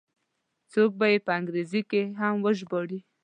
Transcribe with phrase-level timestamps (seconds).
[0.71, 1.81] څوک به یې په انګریزي
[2.19, 2.99] هم وژباړي.